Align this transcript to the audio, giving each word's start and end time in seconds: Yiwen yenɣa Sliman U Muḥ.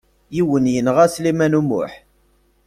Yiwen 0.35 0.65
yenɣa 0.75 1.05
Sliman 1.13 1.57
U 1.59 1.61
Muḥ. 1.67 1.93